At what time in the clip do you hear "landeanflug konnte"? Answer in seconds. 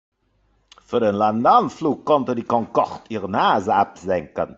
1.13-2.33